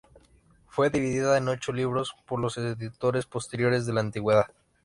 [0.67, 4.47] Fue dividida en ocho libros por los editores posteriores de la Antigüedad.